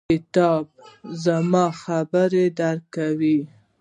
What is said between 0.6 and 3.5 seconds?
د زمانې خبرې درکوي.